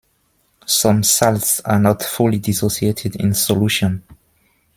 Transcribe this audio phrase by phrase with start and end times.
[0.65, 4.01] Some salts are not fully dissociated in solution.